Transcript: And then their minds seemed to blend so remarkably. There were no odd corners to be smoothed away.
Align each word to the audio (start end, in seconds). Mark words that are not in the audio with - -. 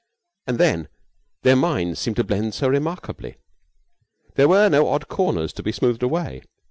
And 0.47 0.57
then 0.57 0.87
their 1.43 1.55
minds 1.55 1.99
seemed 1.99 2.15
to 2.15 2.23
blend 2.23 2.55
so 2.55 2.67
remarkably. 2.67 3.37
There 4.33 4.47
were 4.47 4.67
no 4.67 4.87
odd 4.87 5.07
corners 5.07 5.53
to 5.53 5.61
be 5.61 5.71
smoothed 5.71 6.01
away. 6.01 6.41